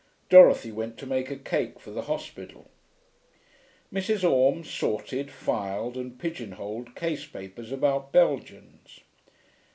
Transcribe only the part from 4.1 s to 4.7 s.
Orme